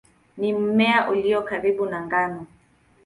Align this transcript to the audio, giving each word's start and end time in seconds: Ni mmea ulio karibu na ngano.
Ni 0.37 0.53
mmea 0.53 1.09
ulio 1.09 1.41
karibu 1.41 1.85
na 1.85 2.05
ngano. 2.05 2.45